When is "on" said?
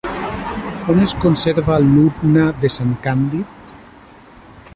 0.93-1.03